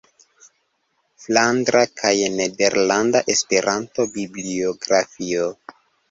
[1.25, 5.47] Flandra kaj Nederlanda Esperanto-Bibliografio.